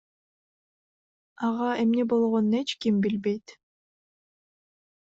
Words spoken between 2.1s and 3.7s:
болгонун эч ким билбейт.